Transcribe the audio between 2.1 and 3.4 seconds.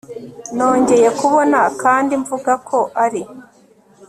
mvuga ko ari